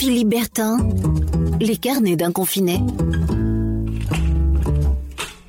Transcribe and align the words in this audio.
Philippe 0.00 0.28
Bertin, 0.28 0.78
les 1.60 1.76
carnets 1.76 2.16
d'un 2.16 2.32
confiné. 2.32 2.78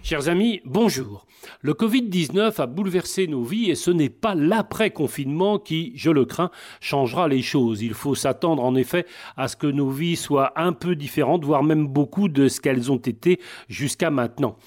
Chers 0.03 0.27
amis, 0.27 0.59
bonjour. 0.65 1.25
Le 1.61 1.71
Covid-19 1.71 2.59
a 2.59 2.65
bouleversé 2.65 3.27
nos 3.27 3.43
vies 3.43 3.71
et 3.71 3.75
ce 3.75 3.91
n'est 3.91 4.09
pas 4.09 4.35
l'après-confinement 4.35 5.57
qui, 5.57 5.93
je 5.95 6.11
le 6.11 6.25
crains, 6.25 6.51
changera 6.81 7.29
les 7.29 7.41
choses. 7.41 7.81
Il 7.81 7.93
faut 7.93 8.13
s'attendre 8.13 8.61
en 8.61 8.75
effet 8.75 9.05
à 9.37 9.47
ce 9.47 9.55
que 9.55 9.67
nos 9.67 9.89
vies 9.89 10.17
soient 10.17 10.51
un 10.57 10.73
peu 10.73 10.97
différentes, 10.97 11.45
voire 11.45 11.63
même 11.63 11.87
beaucoup 11.87 12.27
de 12.27 12.49
ce 12.49 12.59
qu'elles 12.59 12.91
ont 12.91 12.97
été 12.97 13.39
jusqu'à 13.69 14.11
maintenant. 14.11 14.57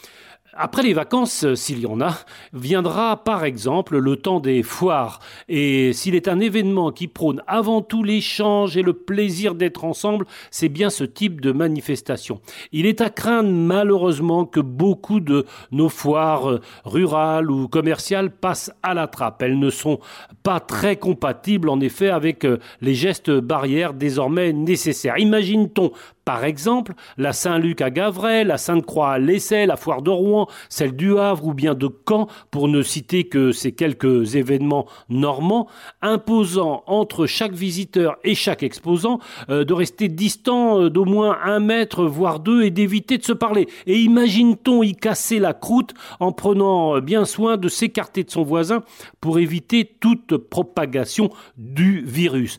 Après 0.57 0.83
les 0.83 0.93
vacances, 0.93 1.45
euh, 1.45 1.55
s'il 1.57 1.81
y 1.81 1.87
en 1.87 2.01
a, 2.01 2.15
viendra 2.53 3.25
par 3.25 3.45
exemple 3.45 3.99
le 3.99 4.17
temps 4.17 4.41
des 4.41 4.63
foires. 4.63 5.19
Et 5.49 5.93
s'il 5.93 6.15
est 6.15 6.29
un 6.29 6.39
événement 6.39 6.93
qui 6.93 7.09
prône 7.09 7.43
avant 7.47 7.83
tout 7.83 8.05
l'échange 8.05 8.77
et 8.77 8.83
le 8.83 8.93
plaisir 8.93 9.55
d'être 9.55 9.85
ensemble, 9.85 10.27
c'est 10.51 10.69
bien 10.69 10.91
ce 10.91 11.03
type 11.05 11.41
de 11.41 11.51
manifestation. 11.51 12.41
Il 12.73 12.87
est 12.87 13.01
à 13.01 13.11
craindre 13.11 13.51
malheureusement 13.51 14.45
que 14.45 14.61
beaucoup 14.61 15.21
de 15.21 15.45
nos 15.73 15.89
foires 15.89 16.51
euh, 16.51 16.61
rurales 16.85 17.51
ou 17.51 17.67
commerciales 17.67 18.31
passent 18.31 18.73
à 18.83 18.95
la 18.95 19.09
trappe. 19.09 19.43
Elles 19.43 19.59
ne 19.59 19.71
sont 19.71 19.99
pas 20.43 20.61
très 20.61 20.97
compatibles 20.97 21.69
en 21.69 21.81
effet 21.81 22.11
avec 22.11 22.45
euh, 22.45 22.59
les 22.81 22.95
gestes 22.95 23.31
barrières 23.31 23.95
désormais 23.95 24.53
nécessaires. 24.53 25.19
Imagine-t-on 25.19 25.91
par 26.25 26.45
exemple, 26.45 26.95
la 27.19 27.33
Saint-Luc 27.33 27.83
à 27.83 27.91
Gavray, 27.91 28.45
la 28.45 28.57
Sainte-Croix 28.57 29.13
à 29.13 29.19
l'Essai, 29.19 29.67
la 29.67 29.77
Foire 29.77 30.01
de 30.01 30.11
Rouen, 30.11 30.47
celle 30.71 30.97
du 30.97 31.19
Havre 31.19 31.49
ou 31.49 31.55
bien 31.55 31.75
de 31.75 31.89
Caen, 32.09 32.29
pour 32.51 32.69
ne 32.69 32.83
citer 32.83 33.25
que 33.25 33.53
ces 33.53 33.73
quelques 33.73 34.35
événements 34.35 34.87
normands, 35.11 35.69
imposant 36.01 36.83
entre 36.87 37.27
chaque 37.27 37.53
visiteur 37.53 38.17
et 38.25 38.35
chaque 38.35 38.63
exposant 38.63 39.19
euh, 39.51 39.65
de 39.65 39.75
rester 39.75 40.09
distant 40.09 40.81
euh, 40.81 40.91
d'au 40.91 41.05
moins 41.05 41.39
un 41.45 41.61
mètre, 41.61 42.05
voire 42.05 42.41
deux, 42.41 42.63
et 42.63 42.71
d'éviter 42.71 43.19
de 43.19 43.25
se 43.25 43.33
parler. 43.33 43.69
Et 43.87 44.01
imagine-t-on 44.01 44.83
y 44.83 44.95
casser 44.95 45.39
la 45.39 45.53
croûte 45.53 45.93
en 46.21 46.33
prenant 46.33 46.97
euh, 46.97 47.01
bien 47.01 47.27
soin 47.27 47.59
de 47.59 47.69
s'écarter 47.69 48.25
de 48.25 48.31
son 48.31 48.45
voisin 48.45 48.83
pour 49.21 49.39
éviter 49.39 49.85
toute 50.01 50.37
propagation 50.37 51.31
du 51.57 52.03
virus? 52.05 52.59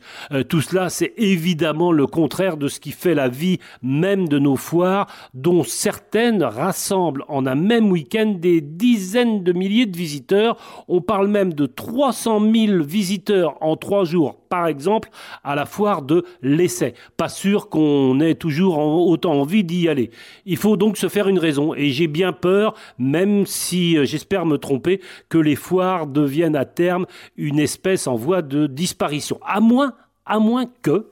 tout 0.50 0.62
cela, 0.62 0.90
c'est 0.90 1.14
évidemment 1.18 1.92
le 1.92 2.08
contraire 2.08 2.58
de 2.58 2.68
ce 2.68 2.80
qui 2.80 2.92
fait 2.92 3.14
la 3.14 3.28
vie 3.28 3.55
même 3.82 4.28
de 4.28 4.40
nos 4.40 4.56
foires, 4.56 5.08
dont 5.34 5.64
certaines 5.64 6.44
rassemblent 6.44 7.24
en 7.28 7.46
un 7.46 7.56
même 7.56 7.92
week-end 7.92 8.36
des 8.38 8.62
dizaines 8.62 9.44
de 9.44 9.54
milliers 9.54 9.86
de 9.86 9.98
visiteurs. 9.98 10.58
On 10.88 11.02
parle 11.02 11.28
même 11.28 11.54
de 11.54 11.66
300 11.66 12.40
000 12.40 12.84
visiteurs 12.84 13.58
en 13.62 13.76
trois 13.76 14.06
jours, 14.06 14.38
par 14.50 14.68
exemple, 14.68 15.10
à 15.44 15.56
la 15.56 15.66
foire 15.66 16.02
de 16.02 16.24
l'essai. 16.42 16.94
Pas 17.18 17.30
sûr 17.30 17.70
qu'on 17.70 18.20
ait 18.20 18.36
toujours 18.36 18.78
autant 18.78 19.34
envie 19.34 19.64
d'y 19.64 19.88
aller. 19.90 20.12
Il 20.46 20.58
faut 20.58 20.78
donc 20.78 20.98
se 20.98 21.10
faire 21.10 21.28
une 21.28 21.40
raison, 21.40 21.74
et 21.74 21.90
j'ai 21.90 22.08
bien 22.08 22.34
peur, 22.34 22.74
même 22.98 23.46
si 23.46 23.98
euh, 23.98 24.06
j'espère 24.06 24.46
me 24.46 24.58
tromper, 24.58 25.02
que 25.30 25.38
les 25.38 25.56
foires 25.56 26.08
deviennent 26.08 26.56
à 26.56 26.66
terme 26.66 27.06
une 27.38 27.60
espèce 27.60 28.08
en 28.08 28.16
voie 28.16 28.42
de 28.42 28.68
disparition. 28.68 29.40
À 29.46 29.60
moins, 29.60 29.94
à 30.26 30.40
moins 30.40 30.66
que, 30.82 31.08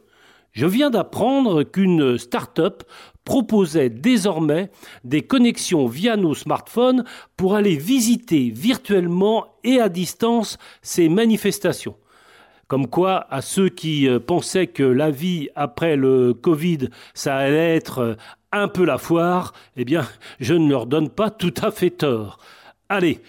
je 0.53 0.65
viens 0.65 0.89
d'apprendre 0.89 1.63
qu'une 1.63 2.17
start-up 2.17 2.83
proposait 3.25 3.89
désormais 3.89 4.69
des 5.03 5.21
connexions 5.21 5.87
via 5.87 6.15
nos 6.15 6.35
smartphones 6.35 7.03
pour 7.37 7.55
aller 7.55 7.75
visiter 7.75 8.51
virtuellement 8.53 9.55
et 9.63 9.79
à 9.79 9.89
distance 9.89 10.57
ces 10.81 11.09
manifestations. 11.09 11.95
Comme 12.67 12.87
quoi, 12.87 13.27
à 13.29 13.41
ceux 13.41 13.69
qui 13.69 14.07
euh, 14.07 14.19
pensaient 14.19 14.67
que 14.67 14.83
la 14.83 15.11
vie 15.11 15.49
après 15.55 15.95
le 15.95 16.33
Covid, 16.33 16.89
ça 17.13 17.35
allait 17.35 17.75
être 17.75 17.99
euh, 17.99 18.15
un 18.51 18.67
peu 18.67 18.85
la 18.85 18.97
foire, 18.97 19.53
eh 19.75 19.85
bien, 19.85 20.07
je 20.39 20.53
ne 20.53 20.69
leur 20.69 20.85
donne 20.85 21.09
pas 21.09 21.29
tout 21.29 21.53
à 21.61 21.71
fait 21.71 21.91
tort. 21.91 22.39
Allez, 22.89 23.19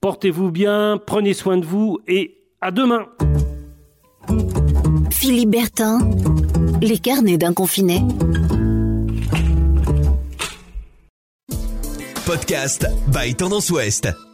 portez-vous 0.00 0.50
bien, 0.50 0.98
prenez 1.04 1.34
soin 1.34 1.58
de 1.58 1.64
vous 1.64 1.98
et 2.08 2.38
à 2.60 2.70
demain. 2.70 3.06
Philippe 5.10 5.50
Bertin, 5.50 5.98
les 6.86 6.98
carnets 6.98 7.38
d'un 7.38 7.52
confiné. 7.52 8.02
Podcast 12.24 12.86
by 13.08 13.34
Tendance 13.34 13.70
Ouest. 13.70 14.27